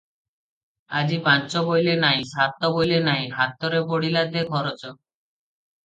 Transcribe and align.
ଆଜି 1.01 1.19
ପାଞ୍ଚ 1.27 1.63
ବୋଇଲେ 1.67 1.93
ନାହିଁ, 2.05 2.27
ସାତ 2.31 2.73
ବୋଇଲେ 2.79 2.99
ନାହିଁ, 3.11 3.31
ହାତରେ 3.39 3.87
ପଡିଲା 3.95 4.29
ଦେ 4.35 4.47
ଖରଚ। 4.53 4.87